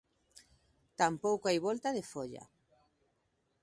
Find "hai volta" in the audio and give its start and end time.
1.47-1.89